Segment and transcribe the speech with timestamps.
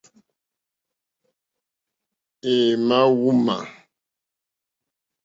[2.53, 3.55] É ǃmá wúŋmā.